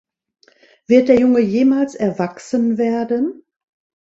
[0.87, 3.43] Wird der Junge jemals erwachsen werden?